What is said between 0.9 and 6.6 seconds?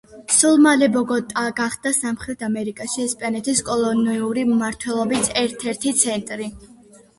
ბოგოტა გახდა სამხრეთ ამერიკაში ესპანეთის კოლონიური მმართველობის ერთ-ერთი ცენტრი.